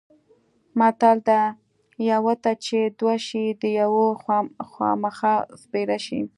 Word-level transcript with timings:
متل 0.79 1.17
دی: 1.27 1.41
یوه 2.11 2.33
ته 2.43 2.51
چې 2.65 2.79
دوه 2.99 3.15
شي 3.27 3.45
د 3.61 3.63
یوه 3.79 4.05
خوامخا 4.71 5.33
سپېره 5.61 5.97
شي. 6.05 6.19